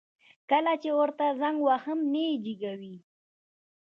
[0.49, 2.95] کله چي ورته زنګ وهم نه يي جګوي